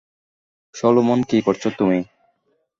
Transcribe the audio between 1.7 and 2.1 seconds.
তুমি?